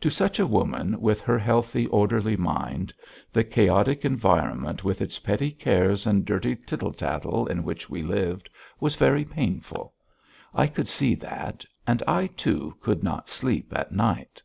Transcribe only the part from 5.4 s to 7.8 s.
cares and dirty tittle tattle, in